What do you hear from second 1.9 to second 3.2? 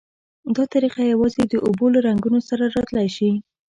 له رنګونو سره را تلای